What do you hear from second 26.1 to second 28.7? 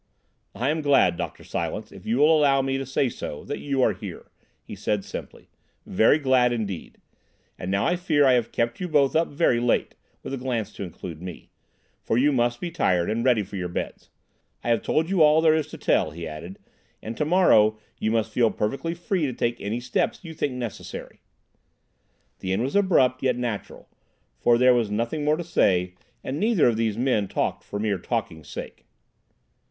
and neither of these men talked for mere talking's